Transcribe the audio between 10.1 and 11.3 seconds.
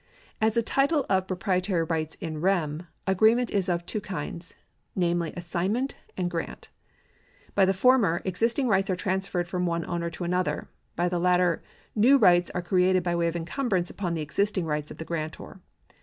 another; by the